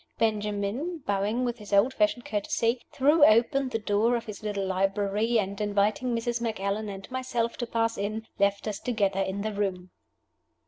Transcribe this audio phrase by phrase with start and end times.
[0.17, 5.37] Benjamin, bowing with his old fashioned courtesy, threw open the door of his little library,
[5.37, 6.41] and, inviting Mrs.
[6.41, 9.91] Macallan and myself to pass in, left us together in the room.